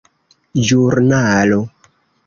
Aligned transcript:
ĵurnalo 0.69 1.63